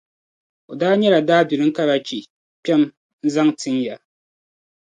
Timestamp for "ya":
3.85-3.95